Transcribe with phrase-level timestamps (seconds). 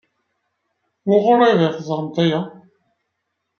[1.07, 2.39] Wuɣur ay d-teẓramt aya?